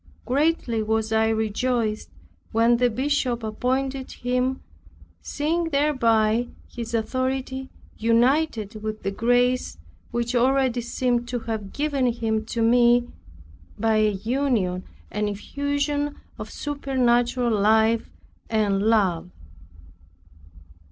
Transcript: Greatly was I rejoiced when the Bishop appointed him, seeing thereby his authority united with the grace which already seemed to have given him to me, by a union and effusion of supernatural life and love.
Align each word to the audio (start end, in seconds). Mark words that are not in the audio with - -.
Greatly 0.25 0.81
was 0.81 1.11
I 1.13 1.27
rejoiced 1.29 2.09
when 2.51 2.77
the 2.77 2.89
Bishop 2.89 3.43
appointed 3.43 4.11
him, 4.13 4.63
seeing 5.21 5.65
thereby 5.65 6.47
his 6.67 6.95
authority 6.95 7.69
united 7.99 8.81
with 8.81 9.03
the 9.03 9.11
grace 9.11 9.77
which 10.09 10.33
already 10.33 10.81
seemed 10.81 11.27
to 11.27 11.41
have 11.41 11.71
given 11.71 12.07
him 12.07 12.43
to 12.47 12.63
me, 12.63 13.09
by 13.77 13.97
a 13.97 14.09
union 14.09 14.85
and 15.11 15.29
effusion 15.29 16.15
of 16.39 16.49
supernatural 16.49 17.51
life 17.55 18.09
and 18.49 18.81
love. 18.81 19.29